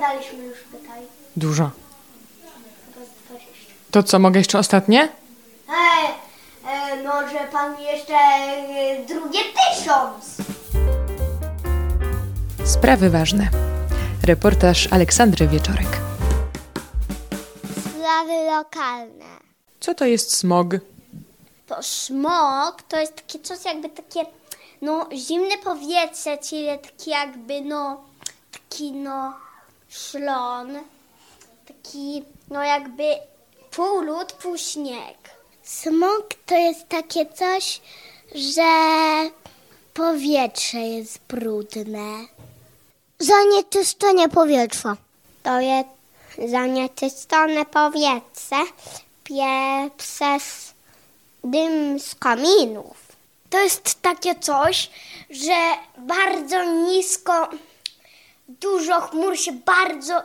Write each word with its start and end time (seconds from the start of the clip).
gadaliśmy 0.00 0.44
już 0.44 0.58
tutaj? 0.72 1.02
Dużo. 1.36 1.70
Chyba 2.94 3.06
z 3.06 3.28
20. 3.28 3.48
To 3.90 4.02
co, 4.02 4.18
mogę 4.18 4.40
jeszcze 4.40 4.58
ostatnie? 4.58 5.08
Ej, 5.68 6.06
e, 6.66 7.02
może 7.02 7.38
pan 7.52 7.80
jeszcze 7.80 8.14
e, 8.14 9.06
drugie 9.08 9.40
tysiąc? 9.40 10.36
Sprawy 12.64 13.10
ważne. 13.10 13.48
Reportaż 14.26 14.88
Aleksandry 14.92 15.46
Wieczorek. 15.48 16.00
Sprawy 17.80 18.32
lokalne. 18.56 19.24
Co 19.80 19.94
to 19.94 20.04
jest 20.04 20.36
smog? 20.36 20.66
To 21.66 21.82
smog 21.82 22.82
to 22.88 23.00
jest 23.00 23.16
takie 23.16 23.38
coś 23.38 23.64
jakby 23.64 23.88
takie, 23.88 24.20
no 24.82 25.08
zimne 25.16 25.58
powietrze, 25.64 26.38
czyli 26.38 26.66
taki 26.82 27.10
jakby 27.10 27.60
no, 27.60 28.00
taki 28.52 28.92
no 28.92 29.34
szlon, 29.90 30.78
taki 31.68 32.24
no 32.50 32.62
jakby 32.62 33.04
pół 33.70 34.00
lód, 34.00 34.32
pół 34.32 34.58
śnieg. 34.58 35.16
Smog 35.62 36.28
to 36.46 36.54
jest 36.54 36.88
takie 36.88 37.26
coś, 37.26 37.80
że 38.34 38.70
powietrze 39.94 40.78
jest 40.78 41.18
brudne. 41.28 42.26
Zanieczyszczenie 43.18 44.28
powietrza. 44.28 44.96
To 45.42 45.60
jest 45.60 45.88
zanieczyszczone 46.48 47.64
powietrze 47.64 48.56
pie 49.24 49.90
przez 49.96 50.74
dym 51.44 52.00
z 52.00 52.14
kaminów. 52.14 52.96
To 53.50 53.58
jest 53.58 54.02
takie 54.02 54.34
coś, 54.34 54.90
że 55.30 55.58
bardzo 55.98 56.64
nisko, 56.64 57.48
dużo 58.60 59.00
chmur 59.00 59.38
się 59.38 59.52
bardzo 59.52 60.22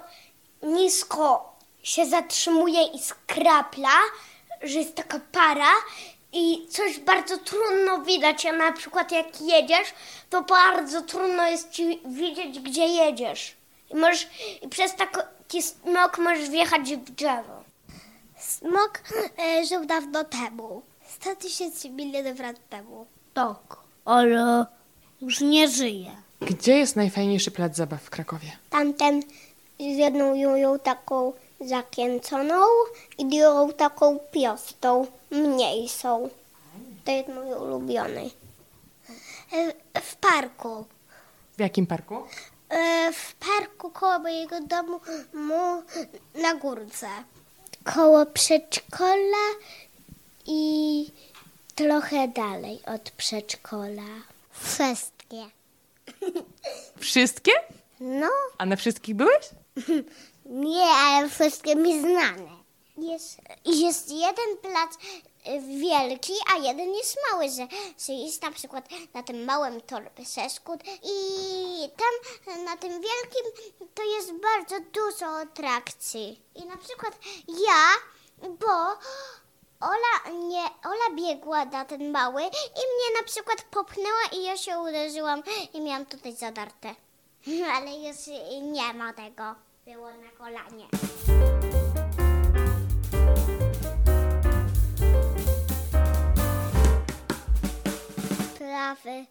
nisko 0.63 1.55
się 1.83 2.05
zatrzymuje 2.05 2.83
i 2.83 2.99
skrapla, 2.99 3.97
że 4.63 4.79
jest 4.79 4.95
taka 4.95 5.19
para 5.31 5.71
i 6.33 6.67
coś 6.69 6.99
bardzo 6.99 7.37
trudno 7.37 8.01
widać, 8.01 8.45
a 8.45 8.51
na 8.51 8.71
przykład 8.71 9.11
jak 9.11 9.41
jedziesz, 9.41 9.93
to 10.29 10.41
bardzo 10.41 11.01
trudno 11.01 11.47
jest 11.47 11.71
ci 11.71 12.01
widzieć, 12.05 12.59
gdzie 12.59 12.87
jedziesz. 12.87 13.55
I, 13.89 13.95
możesz, 13.95 14.27
i 14.61 14.69
przez 14.69 14.95
taki 14.95 15.61
smok 15.61 16.17
możesz 16.17 16.49
wjechać 16.49 16.95
w 16.95 17.11
drzewo. 17.11 17.63
Smok 18.39 18.99
e, 19.39 19.65
żył 19.65 19.85
dawno 19.85 20.23
temu. 20.23 20.81
100 21.07 21.35
tysięcy 21.35 21.89
milionów 21.89 22.39
lat 22.39 22.69
temu. 22.69 23.05
Tak, 23.33 23.77
ale 24.05 24.65
już 25.21 25.41
nie 25.41 25.67
żyje. 25.67 26.24
Gdzie 26.45 26.77
jest 26.77 26.95
najfajniejszy 26.95 27.51
plac 27.51 27.75
zabaw 27.75 28.01
w 28.03 28.09
Krakowie? 28.09 28.51
Tamten 28.69 29.21
z 29.79 29.97
jedną 29.97 30.35
jują 30.35 30.79
taką 30.79 31.33
zakręconą 31.61 32.61
i 33.17 33.25
drugą 33.25 33.73
taką 33.73 34.19
piostą, 34.31 35.07
mniejszą. 35.31 36.29
To 37.05 37.11
jest 37.11 37.29
mój 37.29 37.53
ulubiony. 37.53 38.29
E, 39.53 40.01
W 40.01 40.15
parku. 40.15 40.85
W 41.57 41.59
jakim 41.59 41.87
parku? 41.87 42.23
E, 42.69 43.11
W 43.13 43.35
parku 43.35 43.89
koło 43.91 44.19
mojego 44.19 44.61
domu 44.61 44.99
mu 45.33 45.83
na 46.41 46.55
górce. 46.55 47.07
Koło 47.83 48.25
przedszkola 48.25 49.45
i 50.45 51.11
trochę 51.75 52.27
dalej 52.27 52.79
od 52.95 53.01
przedszkola. 53.11 54.03
Wszystkie. 54.51 55.45
Wszystkie? 56.99 57.51
No, 57.99 58.29
A 58.57 58.65
na 58.65 58.75
wszystkich 58.75 59.15
byłeś? 59.15 59.49
nie, 60.45 60.85
ale 60.85 61.29
wszystkie 61.29 61.75
mi 61.75 61.99
znane. 61.99 62.65
Jest, 62.97 63.37
jest 63.65 64.11
jeden 64.11 64.57
plac 64.61 64.93
y, 64.95 65.79
wielki, 65.79 66.33
a 66.53 66.57
jeden 66.57 66.93
jest 66.93 67.17
mały, 67.31 67.49
że, 67.49 67.67
że 68.05 68.13
jest 68.13 68.43
na 68.43 68.51
przykład 68.51 68.89
na 69.13 69.23
tym 69.23 69.45
małym 69.45 69.81
tor 69.81 70.11
przeszkód 70.11 70.79
i 71.03 71.89
tam 71.89 72.65
na 72.65 72.77
tym 72.77 72.91
wielkim 72.91 73.75
to 73.93 74.03
jest 74.03 74.31
bardzo 74.33 74.75
dużo 74.93 75.39
atrakcji. 75.39 76.41
I 76.55 76.65
na 76.65 76.77
przykład 76.77 77.19
ja, 77.47 77.83
bo 78.49 78.67
Ola, 79.85 80.37
nie, 80.47 80.63
Ola 80.83 81.15
biegła 81.15 81.65
na 81.65 81.85
ten 81.85 82.11
mały 82.11 82.41
i 82.41 82.83
mnie 82.91 83.19
na 83.21 83.23
przykład 83.25 83.61
popchnęła 83.71 84.21
i 84.33 84.43
ja 84.43 84.57
się 84.57 84.79
uderzyłam 84.79 85.43
i 85.73 85.81
miałam 85.81 86.05
tutaj 86.05 86.33
zadarte. 86.33 86.95
Ale 87.75 87.91
już 87.91 88.17
nie 88.61 88.93
ma 88.93 89.13
tego. 89.13 89.55
Było 89.85 90.07
na 90.11 90.29
kolanie. 90.37 90.87
Sprawy 98.55 99.25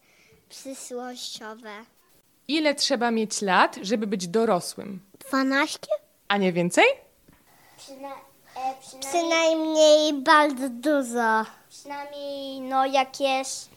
przyszłościowe. 0.48 1.84
Ile 2.48 2.74
trzeba 2.74 3.10
mieć 3.10 3.42
lat, 3.42 3.78
żeby 3.82 4.06
być 4.06 4.28
dorosłym? 4.28 5.00
12? 5.30 5.78
A 6.28 6.36
nie 6.36 6.52
więcej? 6.52 6.84
Przynajmniej 7.76 8.33
bardzo 10.12 10.68
dużo. 10.68 11.44
Przynajmniej, 11.70 12.60
no 12.60 12.86
jak 12.86 13.20
jest 13.20 13.68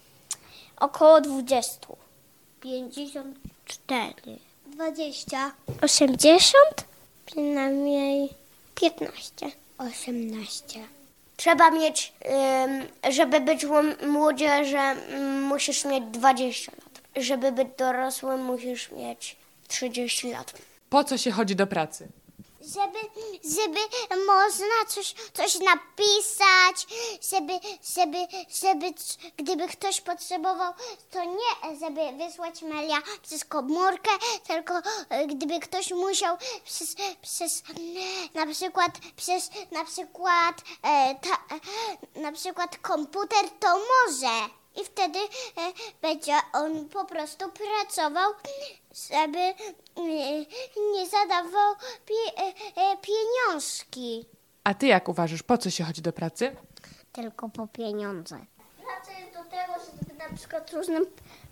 około 0.77 1.21
20. 1.21 1.87
54. 2.61 4.13
20. 4.67 5.51
80? 5.81 6.53
Przynajmniej 7.25 8.29
15. 8.75 9.51
18. 9.77 10.79
Trzeba 11.37 11.71
mieć, 11.71 12.13
ym, 12.65 13.11
żeby 13.13 13.39
być 13.39 13.65
młodzieżem, 14.07 14.97
ym, 15.13 15.43
musisz 15.43 15.85
mieć 15.85 16.03
20 16.11 16.71
lat. 16.71 17.23
Żeby 17.25 17.51
być 17.51 17.67
dorosłym, 17.77 18.43
musisz 18.45 18.91
mieć 18.91 19.35
30 19.67 20.31
lat. 20.31 20.53
Po 20.89 21.03
co 21.03 21.17
się 21.17 21.31
chodzi 21.31 21.55
do 21.55 21.67
pracy? 21.67 22.07
Żeby, 22.73 22.99
żeby 23.43 23.79
można 24.25 24.85
coś, 24.87 25.15
coś 25.33 25.59
napisać, 25.59 26.87
żeby, 27.31 27.53
żeby, 27.95 28.17
żeby, 28.61 28.93
gdyby 29.37 29.67
ktoś 29.67 30.01
potrzebował, 30.01 30.73
to 31.11 31.23
nie, 31.23 31.79
żeby 31.79 32.25
wysłać 32.25 32.61
maila 32.61 32.97
przez 33.21 33.45
komórkę, 33.45 34.09
tylko 34.47 34.73
e, 35.09 35.27
gdyby 35.27 35.59
ktoś 35.59 35.91
musiał 35.91 36.37
przez, 36.65 36.95
przez 37.21 37.63
na 38.33 38.45
przykład, 38.45 38.91
przez, 39.15 39.49
na 39.71 39.85
przykład, 39.85 40.61
e, 40.83 41.15
ta, 41.15 41.55
e, 42.15 42.21
na 42.21 42.31
przykład 42.31 42.77
komputer, 42.77 43.49
to 43.59 43.77
może. 43.77 44.49
I 44.81 44.85
wtedy 44.85 45.19
e, 45.19 45.27
będzie 46.01 46.33
on 46.53 46.89
po 46.89 47.05
prostu 47.05 47.45
pracował, 47.51 48.31
żeby 49.09 49.39
e, 49.39 49.53
nie 50.93 51.05
zadawał 51.05 51.73
e, 51.73 52.97
pieniążki. 52.97 54.25
A 54.63 54.73
ty 54.73 54.87
jak 54.87 55.09
uważasz, 55.09 55.43
po 55.43 55.57
co 55.57 55.69
się 55.69 55.83
chodzi 55.83 56.01
do 56.01 56.13
pracy? 56.13 56.55
Tylko 57.11 57.49
po 57.49 57.67
pieniądze. 57.67 58.39
Praca 58.77 59.19
jest 59.19 59.33
do 59.33 59.43
tego, 59.43 59.73
żeby 59.85 60.29
na 60.29 60.37
przykład 60.37 60.73
różnym 60.73 61.05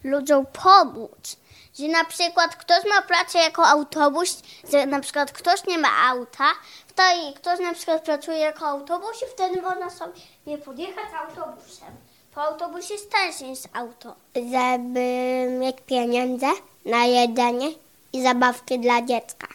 ludziom 0.04 0.46
pomóc. 0.46 1.38
Że 1.80 1.88
na 1.88 2.06
przykład 2.06 2.56
ktoś 2.56 2.86
ma 2.86 3.02
pracę 3.02 3.40
jako 3.40 3.68
autobus, 3.68 4.42
że 4.72 4.86
na 4.86 5.00
przykład 5.00 5.32
ktoś 5.32 5.68
nie 5.68 5.78
ma 5.78 5.90
auta, 6.10 6.52
to 6.96 7.04
i 7.30 7.34
ktoś 7.34 7.60
na 7.60 7.74
przykład 7.74 8.04
pracuje 8.04 8.38
jako 8.38 8.68
autobus 8.68 9.24
i 9.24 9.26
wtedy 9.34 9.62
można 9.62 9.90
sobie 9.90 10.58
podjechać 10.66 11.06
autobusem. 11.14 11.96
Po 12.36 12.42
autobusie 12.42 12.94
też 13.12 13.42
jest 13.42 13.70
auto. 13.74 14.16
Żeby 14.36 15.48
mieć 15.60 15.76
pieniądze 15.88 16.48
na 16.86 17.06
jedzenie 17.06 17.68
i 18.14 18.24
zabawki 18.24 18.80
dla 18.80 19.02
dziecka. 19.06 19.48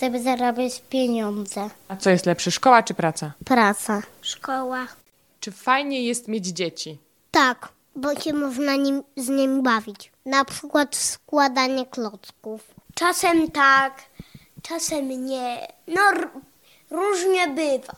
Żeby 0.00 0.22
zarabiać 0.22 0.82
pieniądze. 0.90 1.70
A 1.88 1.96
co 1.96 2.10
jest 2.10 2.26
lepsze, 2.26 2.50
szkoła 2.50 2.82
czy 2.82 2.94
praca? 2.94 3.32
Praca. 3.44 4.02
Szkoła. 4.22 4.86
Czy 5.40 5.52
fajnie 5.52 6.02
jest 6.02 6.28
mieć 6.28 6.46
dzieci? 6.46 6.98
Tak, 7.30 7.68
bo 7.96 8.20
się 8.20 8.32
można 8.32 8.76
nim, 8.76 9.02
z 9.16 9.28
nimi 9.28 9.62
bawić. 9.62 10.12
Na 10.26 10.44
przykład 10.44 10.96
składanie 10.96 11.86
klocków. 11.86 12.60
Czasem 12.94 13.50
tak, 13.50 14.02
czasem 14.62 15.26
nie. 15.26 15.68
No, 15.88 16.00
r- 16.12 16.28
różnie 16.90 17.48
bywa. 17.48 17.96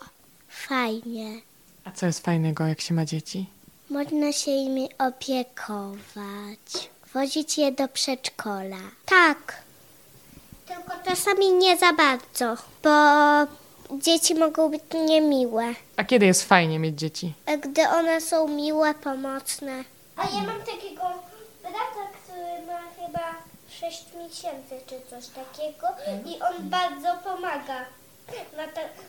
Fajnie. 0.48 1.40
A 1.84 1.90
co 1.90 2.06
jest 2.06 2.24
fajnego, 2.24 2.66
jak 2.66 2.80
się 2.80 2.94
ma 2.94 3.04
dzieci? 3.04 3.46
Można 3.92 4.32
się 4.32 4.50
nimi 4.50 4.88
opiekować. 4.98 6.90
Wozić 7.14 7.58
je 7.58 7.72
do 7.72 7.88
przedszkola. 7.88 8.78
Tak. 9.06 9.62
Tylko 10.66 10.92
czasami 11.04 11.52
nie 11.52 11.76
za 11.78 11.92
bardzo, 11.92 12.56
bo 12.82 12.90
dzieci 13.98 14.34
mogą 14.34 14.70
być 14.70 14.82
niemiłe. 14.94 15.74
A 15.96 16.04
kiedy 16.04 16.26
jest 16.26 16.44
fajnie 16.44 16.78
mieć 16.78 16.98
dzieci? 16.98 17.32
Gdy 17.60 17.88
one 17.88 18.20
są 18.20 18.48
miłe, 18.48 18.94
pomocne. 18.94 19.84
A 20.16 20.24
ja 20.24 20.42
mam 20.46 20.58
takiego 20.58 21.02
brata, 21.62 22.04
który 22.22 22.66
ma 22.66 23.06
chyba 23.06 23.34
6 23.80 24.04
miesięcy 24.16 24.80
czy 24.86 25.10
coś 25.10 25.26
takiego 25.26 25.86
i 26.26 26.42
on 26.42 26.68
bardzo 26.70 27.08
pomaga 27.24 27.84
na 28.56 28.64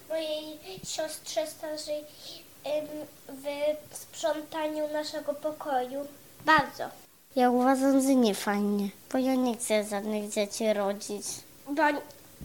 mojej 0.09 0.59
siostrze 0.86 1.47
starszej 1.47 2.06
w 3.92 3.98
sprzątaniu 3.98 4.88
naszego 4.94 5.33
pokoju. 5.33 6.07
Bardzo. 6.45 6.83
Ja 7.36 7.50
uważam, 7.50 8.01
że 8.01 8.15
nie 8.15 8.36
fajnie, 8.36 8.89
bo 9.12 9.18
ja 9.18 9.36
nie 9.36 9.57
chcę 9.57 9.83
żadnych 9.83 10.30
dzieci 10.30 10.74
rodzić. 10.74 11.25
Bo 11.69 11.83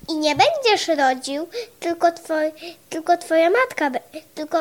i 0.09 0.17
nie 0.17 0.37
będziesz 0.37 0.89
rodził, 0.89 1.47
tylko, 1.81 2.13
twoj, 2.13 2.53
tylko 2.91 3.17
twoja 3.17 3.51
matka, 3.51 3.91
tylko 4.35 4.61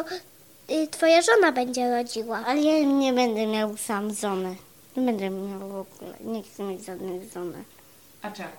y, 0.69 0.87
twoja 0.87 1.21
żona 1.21 1.51
będzie 1.51 1.91
rodziła. 1.97 2.43
Ale 2.45 2.61
ja 2.61 2.83
nie 2.83 3.13
będę 3.13 3.47
miał 3.47 3.77
sam 3.77 4.13
żonę. 4.13 4.55
Nie 4.97 5.05
będę 5.05 5.29
miał 5.29 5.59
w 5.59 5.75
ogóle, 5.75 6.13
nie 6.21 6.43
chcę 6.43 6.63
mieć 6.63 6.85
żadnych 6.85 7.33
żony. 7.33 7.63
A 8.21 8.31
czemu? 8.31 8.49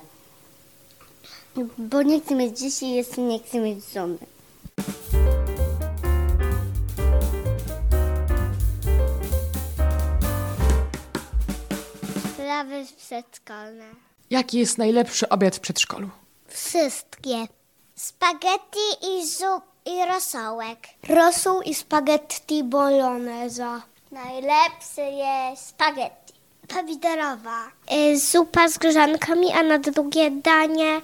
Bo 1.79 2.03
nie 2.03 2.21
chcę 2.21 2.35
mieć 2.35 2.59
dzieci, 2.59 2.91
jeśli 2.91 3.23
nie 3.23 3.39
chcę 3.39 3.59
mieć 3.59 3.85
żony. 3.85 4.19
Sprawy 12.59 12.85
przedszkolne. 12.97 13.85
Jaki 14.31 14.59
jest 14.59 14.79
najlepszy 14.79 15.29
obiad 15.29 15.57
w 15.57 15.61
przedszkolu? 15.61 16.11
Wszystkie. 16.49 17.47
Spaghetti 17.95 18.89
i 19.03 19.27
zup 19.27 19.63
i 19.87 20.07
rosołek. 20.15 20.79
Rosół 21.09 21.63
i 21.63 21.75
spaghetti 21.75 22.65
bolognese. 22.65 23.81
Najlepszy 24.13 25.01
jest 25.01 25.67
spaghetti. 25.67 26.35
Pomidorowa. 26.69 27.67
Y, 27.93 28.19
zupa 28.19 28.69
z 28.69 28.79
grzankami, 28.79 29.53
a 29.53 29.63
na 29.63 29.79
drugie 29.79 30.31
danie 30.31 31.01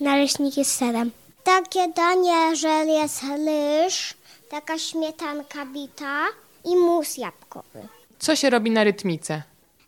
naleśniki 0.00 0.64
z 0.64 0.72
serem. 0.72 1.10
Takie 1.44 1.88
danie, 1.88 2.56
że 2.56 2.68
jest 2.68 3.22
ryż, 3.22 4.14
taka 4.50 4.78
śmietanka 4.78 5.66
bita 5.66 6.24
i 6.64 6.76
mus 6.76 7.16
jabłkowy. 7.16 7.88
Co 8.18 8.36
się 8.36 8.50
robi 8.50 8.70
na 8.70 8.84
rytmice? 8.84 9.42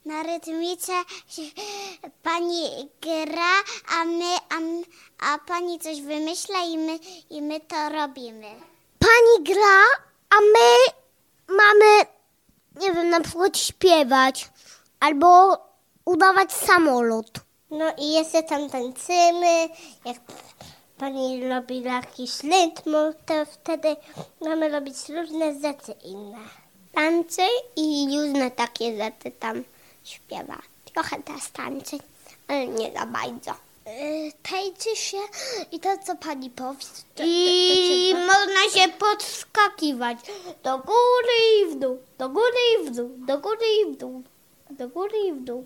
Na 0.07 0.23
rytmice 0.23 0.93
pani 2.23 2.89
gra, 3.01 3.55
a 3.99 4.05
my, 4.05 4.37
a, 4.55 4.59
a 5.19 5.39
pani 5.39 5.79
coś 5.79 6.01
wymyśla 6.01 6.59
i 6.65 6.79
my, 6.79 6.99
i 7.31 7.43
my 7.43 7.61
to 7.61 7.89
robimy. 7.89 8.47
Pani 8.99 9.45
gra, 9.45 9.83
a 10.31 10.37
my 10.41 10.77
mamy, 11.49 12.07
nie 12.81 12.93
wiem, 12.93 13.11
na 13.11 13.21
przykład 13.21 13.59
śpiewać 13.59 14.51
albo 15.01 15.59
udawać 16.05 16.53
samolot. 16.53 17.41
No 17.71 17.85
i 17.99 18.13
jeszcze 18.13 18.43
tam 18.43 18.71
tańczymy, 18.71 19.69
jak 20.05 20.17
pani 20.99 21.49
robi 21.49 21.83
jakiś 21.83 22.41
rytm, 22.43 22.93
to 23.27 23.47
wtedy 23.53 23.97
mamy 24.41 24.69
robić 24.69 24.97
różne 25.09 25.61
rzeczy 25.61 25.95
inne. 26.05 26.39
Tańczy 26.95 27.43
i 27.77 28.09
różne 28.17 28.51
takie 28.51 28.97
rzeczy 28.97 29.31
tam 29.31 29.65
śpiewa. 30.09 30.59
Trochę 30.95 31.23
też 31.23 31.49
tańczy, 31.53 31.99
ale 32.49 32.67
nie 32.67 32.93
za 32.93 33.07
bardzo. 33.07 33.51
Yy, 33.87 34.33
tańczy 34.43 34.97
się 34.97 35.19
i 35.73 35.81
to, 35.81 35.99
co 35.99 36.17
pani 36.17 36.51
powie. 36.51 36.87
I 37.25 38.15
można 38.15 38.63
się 38.75 38.93
podskakiwać 38.93 40.19
do 40.63 40.79
góry 40.79 41.63
i 41.63 41.67
w 41.67 41.79
dół, 41.79 41.99
do 42.19 42.29
góry 42.29 42.59
i 42.75 42.87
w 42.87 42.97
dół, 42.97 43.11
do 43.27 43.39
góry 43.39 43.67
i 43.83 43.93
w 43.93 43.97
dół, 43.97 44.23
do 44.71 44.89
góry 44.89 45.19
i 45.29 45.33
w 45.33 45.45
dół. 45.45 45.65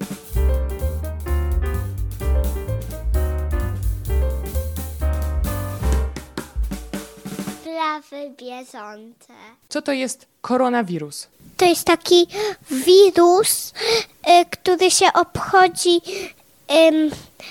Sprawy 7.63 8.31
bieżące. 8.37 9.35
Co 9.71 9.83
to 9.83 9.93
jest 9.93 10.27
koronawirus? 10.41 11.29
To 11.57 11.65
jest 11.65 11.85
taki 11.85 12.27
wirus, 12.71 13.71
y, 13.71 14.45
który 14.51 14.91
się 14.91 15.13
obchodzi 15.13 16.01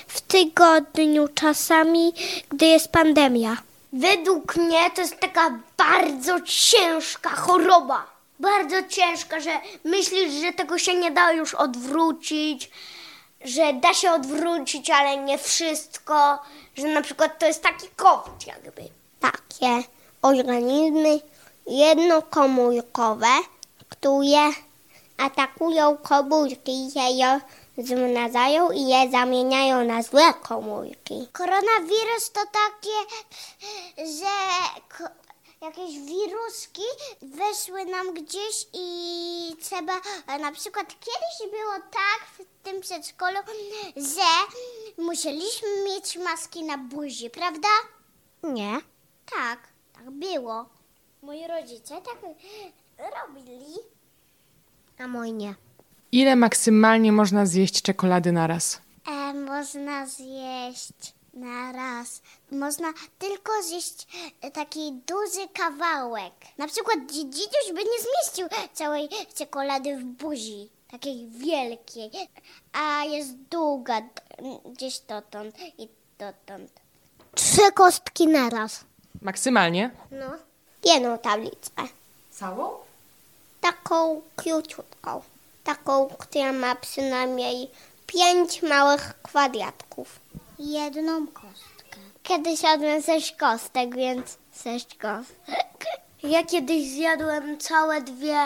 w 0.06 0.20
tygodniu 0.20 1.28
czasami, 1.28 2.12
gdy 2.48 2.66
jest 2.66 2.88
pandemia. 2.88 3.56
Według 3.92 4.56
mnie 4.56 4.90
to 4.94 5.00
jest 5.00 5.20
taka 5.20 5.58
bardzo 5.76 6.40
ciężka 6.40 7.30
choroba. 7.30 8.06
Bardzo 8.38 8.82
ciężka, 8.88 9.40
że 9.40 9.50
myślisz, 9.84 10.32
że 10.32 10.52
tego 10.52 10.78
się 10.78 10.94
nie 10.94 11.10
da 11.10 11.32
już 11.32 11.54
odwrócić, 11.54 12.70
że 13.44 13.72
da 13.72 13.94
się 13.94 14.10
odwrócić, 14.10 14.90
ale 14.90 15.16
nie 15.16 15.38
wszystko, 15.38 16.38
że 16.76 16.88
na 16.88 17.02
przykład 17.02 17.38
to 17.38 17.46
jest 17.46 17.62
taki 17.62 17.88
COVID 17.96 18.46
jakby. 18.46 18.82
Takie 19.20 19.82
organizmy 20.22 21.20
jednokomórkowe, 21.70 23.34
które 23.88 24.52
atakują 25.18 25.96
komórki 25.96 26.72
i 26.72 26.98
je 26.98 27.10
je 27.10 27.40
zmnażają 27.78 28.70
i 28.70 28.88
je 28.88 29.10
zamieniają 29.10 29.84
na 29.84 30.02
złe 30.02 30.34
komórki. 30.34 31.28
Koronawirus 31.32 32.30
to 32.32 32.40
takie, 32.52 32.98
że 33.96 34.36
jakieś 35.60 35.98
wiruski 35.98 36.82
weszły 37.22 37.84
nam 37.84 38.14
gdzieś 38.14 38.66
i 38.72 39.56
trzeba, 39.60 39.92
na 40.40 40.52
przykład 40.52 40.86
kiedyś 40.86 41.52
było 41.52 41.72
tak 41.72 42.26
w 42.38 42.64
tym 42.64 42.80
przedszkolu, 42.80 43.38
że 43.96 44.58
musieliśmy 45.04 45.68
mieć 45.84 46.16
maski 46.16 46.64
na 46.64 46.78
buzi, 46.78 47.30
prawda? 47.30 47.68
Nie. 48.42 48.80
Tak, 49.30 49.58
tak 49.94 50.10
było. 50.10 50.79
Moi 51.22 51.46
rodzice 51.46 51.94
tak 52.00 52.16
robili. 52.98 53.74
A 54.98 55.06
moi 55.08 55.32
nie. 55.32 55.54
Ile 56.12 56.36
maksymalnie 56.36 57.12
można 57.12 57.46
zjeść 57.46 57.82
czekolady 57.82 58.32
naraz? 58.32 58.80
E, 59.08 59.34
można 59.34 60.06
zjeść 60.06 61.14
na 61.34 61.72
raz. 61.72 62.22
Można 62.52 62.92
tylko 63.18 63.52
zjeść 63.62 64.06
e, 64.42 64.50
taki 64.50 64.92
duży 64.92 65.48
kawałek. 65.54 66.32
Na 66.58 66.66
przykład 66.68 66.96
dzi- 66.98 67.30
dzidziuś 67.30 67.66
by 67.74 67.80
nie 67.84 67.98
zmieścił 68.00 68.48
całej 68.72 69.08
czekolady 69.34 69.96
w 69.98 70.04
buzi. 70.04 70.68
Takiej 70.90 71.28
wielkiej. 71.28 72.10
A 72.72 73.04
jest 73.04 73.36
długa 73.36 74.02
gdzieś 74.72 74.98
dotąd 75.00 75.56
i 75.78 75.88
dotąd. 76.18 76.70
Trzy 77.34 77.72
kostki 77.74 78.26
na 78.26 78.50
raz. 78.50 78.84
Maksymalnie? 79.22 79.90
No. 80.10 80.26
Jedną 80.84 81.18
tablicę. 81.18 81.72
Całą? 82.30 82.70
Taką 83.60 84.22
króciutką. 84.36 85.22
Taką, 85.64 86.08
która 86.18 86.52
ma 86.52 86.74
przynajmniej 86.74 87.70
pięć 88.06 88.62
małych 88.62 89.14
kwadratków. 89.22 90.20
Jedną 90.58 91.26
kostkę. 91.26 91.98
Kiedyś 92.22 92.62
jadłem 92.62 93.02
sześć 93.02 93.32
kostek, 93.36 93.96
więc 93.96 94.36
sześć 94.64 94.94
kostek. 94.94 95.86
Ja 96.22 96.44
kiedyś 96.44 96.88
zjadłem 96.88 97.58
całe 97.58 98.00
dwie, 98.02 98.38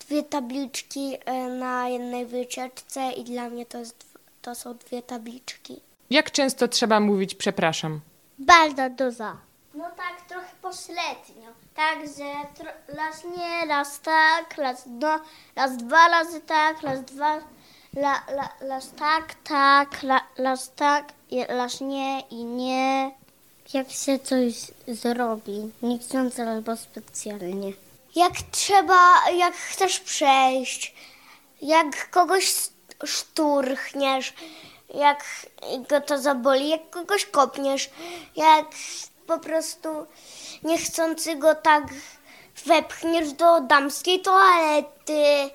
dwie 0.00 0.22
tabliczki 0.22 1.16
e, 1.24 1.48
na 1.48 1.88
jednej 1.88 2.26
wycieczce 2.26 3.12
i 3.12 3.24
dla 3.24 3.48
mnie 3.50 3.66
to, 3.66 3.78
jest, 3.78 4.04
to 4.42 4.54
są 4.54 4.74
dwie 4.74 5.02
tabliczki. 5.02 5.80
Jak 6.10 6.30
często 6.30 6.68
trzeba 6.68 7.00
mówić 7.00 7.34
przepraszam? 7.34 8.00
Bardzo 8.38 8.90
dużo. 8.90 9.36
No 9.74 9.84
tak, 9.96 10.28
trochę 10.28 10.46
pośrednio. 10.70 11.50
Także 11.74 12.24
raz 12.88 13.24
nie, 13.24 13.66
raz 13.66 14.00
tak, 14.00 14.58
raz, 14.58 14.82
no, 14.86 15.20
raz 15.56 15.76
dwa 15.76 16.08
razy 16.08 16.40
tak, 16.40 16.82
raz 16.82 17.04
dwa, 17.04 17.38
la, 17.96 18.22
la, 18.28 18.48
raz 18.60 18.90
tak, 18.98 19.34
tak, 19.44 20.02
la, 20.02 20.20
raz 20.38 20.74
tak, 20.74 21.12
i 21.30 21.44
raz 21.44 21.80
nie 21.80 22.20
i 22.20 22.44
nie. 22.44 23.10
Jak 23.74 23.90
się 23.90 24.18
coś 24.18 24.54
zrobi, 24.88 25.72
niechcący 25.82 26.42
albo 26.42 26.76
specjalnie. 26.76 27.72
Jak 28.14 28.32
trzeba, 28.50 29.30
jak 29.30 29.54
chcesz 29.54 30.00
przejść, 30.00 30.94
jak 31.62 32.10
kogoś 32.10 32.54
szturchniesz, 33.04 34.34
jak 34.94 35.24
go 35.88 36.00
to 36.00 36.18
zaboli, 36.18 36.68
jak 36.68 36.90
kogoś 36.90 37.26
kopniesz, 37.26 37.90
jak 38.36 38.66
po 39.30 39.38
prostu 39.38 39.88
niechcący 40.62 41.36
go 41.36 41.54
tak 41.54 41.84
wepchniesz 42.66 43.32
do 43.32 43.60
damskiej 43.60 44.20
toalety, 44.20 45.50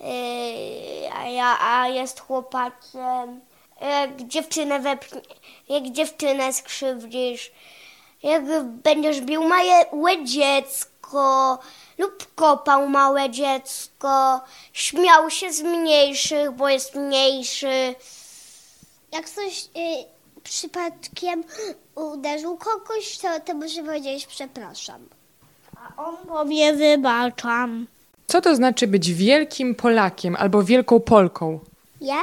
yy, 0.00 1.12
a, 1.14 1.28
ja, 1.28 1.58
a 1.60 1.88
jest 1.88 2.20
chłopakiem, 2.20 3.40
jak 3.80 4.22
dziewczynę 4.22 4.80
wepchnie, 4.80 5.20
jak 5.68 5.84
dziewczynę 5.90 6.52
skrzywdzisz, 6.52 7.52
jak 8.22 8.44
będziesz 8.64 9.20
bił 9.20 9.48
małe 9.48 10.24
dziecko 10.24 11.58
lub 11.98 12.34
kopał 12.34 12.88
małe 12.88 13.30
dziecko, 13.30 14.40
śmiał 14.72 15.30
się 15.30 15.52
z 15.52 15.62
mniejszych, 15.62 16.50
bo 16.52 16.68
jest 16.68 16.94
mniejszy. 16.94 17.94
Jak 19.12 19.24
ktoś 19.24 19.64
y, 19.64 20.15
przypadkiem 20.46 21.44
uderzył 21.94 22.56
kogoś, 22.56 23.18
to, 23.18 23.40
to 23.40 23.54
muszę 23.54 23.82
powiedzieć 23.82 24.26
przepraszam. 24.26 25.00
A 25.76 26.02
on 26.02 26.16
powie 26.16 26.72
wybaczam. 26.72 27.86
Co 28.26 28.40
to 28.40 28.56
znaczy 28.56 28.86
być 28.86 29.12
wielkim 29.12 29.74
Polakiem 29.74 30.36
albo 30.36 30.62
wielką 30.62 31.00
Polką? 31.00 31.58
Ja 32.00 32.22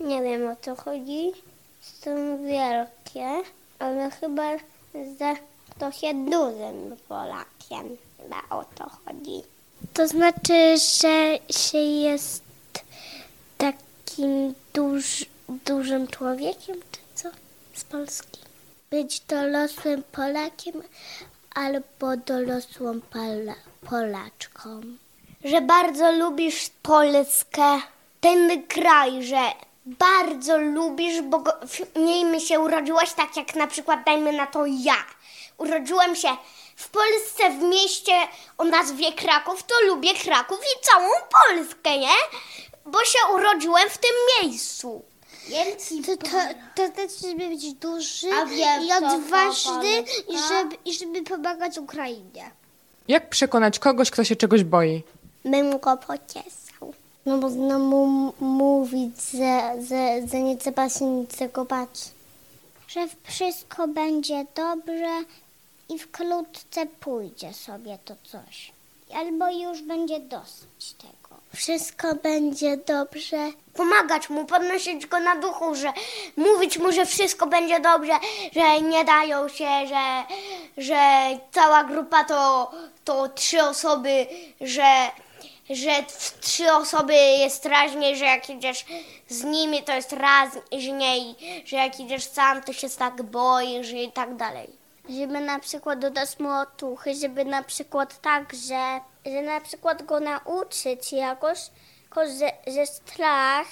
nie 0.00 0.22
wiem 0.22 0.50
o 0.50 0.56
co 0.62 0.74
chodzi. 0.76 1.32
Są 1.80 2.10
wielkie, 2.46 3.42
ale 3.78 4.10
chyba 4.10 4.56
za 5.18 5.34
trochę 5.78 6.14
dużym 6.14 6.96
Polakiem. 7.08 7.96
Chyba 8.16 8.56
o 8.58 8.64
to 8.74 8.90
chodzi. 9.04 9.42
To 9.94 10.08
znaczy, 10.08 10.76
że 11.00 11.38
się 11.50 11.78
jest 11.78 12.42
takim 13.58 14.54
duż, 14.74 15.26
dużym 15.66 16.06
człowiekiem, 16.06 16.76
czy? 16.92 17.00
Z 17.80 17.84
Polski. 17.84 18.40
Być 18.90 19.20
dorosłym 19.20 20.02
Polakiem 20.12 20.82
albo 21.54 22.16
dorosłą 22.26 23.00
Pola, 23.00 23.54
Polaczką. 23.90 24.80
Że 25.44 25.60
bardzo 25.60 26.12
lubisz 26.12 26.70
Polskę, 26.82 27.80
ten 28.20 28.66
kraj, 28.66 29.22
że 29.22 29.40
bardzo 29.86 30.58
lubisz, 30.58 31.22
bo 31.22 31.38
go, 31.38 31.52
w 31.66 31.98
niej 31.98 32.40
się 32.40 32.60
urodziłaś 32.60 33.12
tak 33.12 33.36
jak 33.36 33.54
na 33.54 33.66
przykład 33.66 34.00
dajmy 34.06 34.32
na 34.32 34.46
to 34.46 34.66
ja. 34.66 35.04
Urodziłem 35.58 36.16
się 36.16 36.28
w 36.76 36.88
Polsce, 36.88 37.50
w 37.50 37.62
mieście 37.62 38.12
o 38.58 38.64
nazwie 38.64 39.12
Kraków, 39.12 39.62
to 39.62 39.74
lubię 39.86 40.14
Kraków 40.14 40.58
i 40.60 40.84
całą 40.84 41.08
Polskę, 41.30 41.98
nie? 41.98 42.16
Bo 42.86 43.04
się 43.04 43.18
urodziłem 43.34 43.90
w 43.90 43.98
tym 43.98 44.14
miejscu. 44.42 45.09
To, 46.06 46.16
to, 46.16 46.28
to 46.74 46.86
znaczy, 46.86 47.14
żeby 47.28 47.48
być 47.48 47.72
duży 47.72 48.28
A 48.32 48.46
wiesz, 48.46 48.84
i 48.84 48.88
to 48.88 48.96
odważny 49.14 50.00
i 50.00 50.26
Polska? 50.26 50.48
żeby, 50.48 50.76
i 50.84 50.92
żeby 50.94 51.22
pomagać 51.22 51.78
Ukrainie. 51.78 52.50
Jak 53.08 53.30
przekonać 53.30 53.78
kogoś, 53.78 54.10
kto 54.10 54.24
się 54.24 54.36
czegoś 54.36 54.64
boi? 54.64 55.02
Bym 55.44 55.78
go 55.78 55.96
pociesał. 55.96 56.94
No 57.26 57.38
bo 57.38 57.50
znowu 57.50 58.04
m- 58.04 58.46
mówić, 58.48 59.16
że, 59.32 59.72
że, 59.88 60.28
że 60.28 60.40
nie 60.40 60.56
trzeba 60.56 60.88
się 60.88 61.04
niczego 61.04 61.64
bać. 61.64 61.88
Że 62.88 63.06
wszystko 63.24 63.88
będzie 63.88 64.46
dobrze 64.54 65.24
i 65.88 65.98
wkrótce 65.98 66.86
pójdzie 66.86 67.52
sobie 67.54 67.98
to 68.04 68.14
coś. 68.24 68.72
Albo 69.14 69.50
już 69.50 69.82
będzie 69.82 70.20
dosyć 70.20 70.92
tego. 70.98 71.19
Wszystko 71.56 72.14
będzie 72.14 72.76
dobrze. 72.76 73.50
Pomagać 73.74 74.30
mu, 74.30 74.44
podnosić 74.44 75.06
go 75.06 75.20
na 75.20 75.36
duchu, 75.36 75.74
że 75.74 75.92
mówić 76.36 76.78
mu, 76.78 76.92
że 76.92 77.06
wszystko 77.06 77.46
będzie 77.46 77.80
dobrze, 77.80 78.12
że 78.52 78.80
nie 78.80 79.04
dają 79.04 79.48
się, 79.48 79.68
że, 79.86 80.24
że 80.76 80.98
cała 81.52 81.84
grupa 81.84 82.24
to, 82.24 82.70
to 83.04 83.28
trzy 83.28 83.62
osoby, 83.62 84.26
że, 84.60 85.10
że 85.70 85.90
w 86.08 86.40
trzy 86.40 86.72
osoby 86.72 87.14
jest 87.14 87.56
strasznie, 87.56 88.16
że 88.16 88.24
jak 88.24 88.50
idziesz 88.50 88.84
z 89.28 89.44
nimi, 89.44 89.82
to 89.82 89.92
jest 89.92 90.12
raźniej, 90.12 91.34
że 91.64 91.76
jak 91.76 92.00
idziesz 92.00 92.24
sam, 92.24 92.62
to 92.62 92.72
się 92.72 92.90
tak 92.90 93.22
boisz 93.22 93.90
i 93.90 94.12
tak 94.12 94.36
dalej. 94.36 94.70
Żeby 95.08 95.40
na 95.40 95.58
przykład 95.58 95.98
dodać 95.98 96.38
mu 96.38 96.50
otuchy, 96.50 97.14
żeby 97.14 97.44
na 97.44 97.62
przykład 97.62 98.20
tak, 98.20 98.52
że, 98.54 99.00
że 99.26 99.42
na 99.42 99.60
przykład 99.60 100.02
go 100.02 100.20
nauczyć 100.20 101.12
jakoś, 101.12 101.70
tylko 102.02 102.26
że, 102.26 102.72
że 102.74 102.86
strach, 102.86 103.66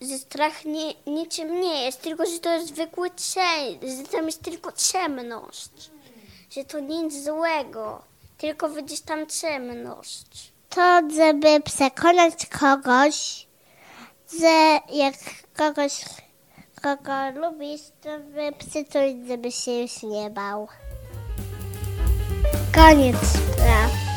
że 0.00 0.18
strach 0.18 0.64
nie, 0.64 0.94
niczym 1.06 1.60
nie 1.60 1.84
jest, 1.84 2.02
tylko 2.02 2.26
że 2.26 2.38
to 2.38 2.52
jest 2.52 2.68
zwykły 2.68 3.10
cień, 3.10 3.78
że 3.96 4.08
tam 4.08 4.26
jest 4.26 4.42
tylko 4.42 4.72
ciemność, 4.72 5.90
że 6.50 6.64
to 6.64 6.80
nic 6.80 7.24
złego, 7.24 8.02
tylko 8.38 8.68
widzisz 8.68 9.00
tam 9.00 9.26
ciemność. 9.26 10.52
To, 10.68 11.00
żeby 11.16 11.60
przekonać 11.60 12.46
kogoś, 12.46 13.46
że 14.40 14.78
jak 14.92 15.14
kogoś, 15.56 16.04
kogo 16.82 17.40
lubisz, 17.40 17.80
to 18.02 18.18
wypsytuj, 18.18 19.26
żeby 19.28 19.52
się 19.52 19.72
już 19.72 20.02
nie 20.02 20.30
bał. 20.30 20.68
Koniec 22.74 23.16
spraw. 23.16 24.07